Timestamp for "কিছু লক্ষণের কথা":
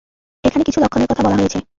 0.63-1.23